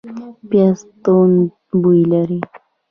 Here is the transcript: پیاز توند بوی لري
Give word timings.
پیاز 0.49 0.79
توند 1.03 1.39
بوی 1.81 2.01
لري 2.11 2.39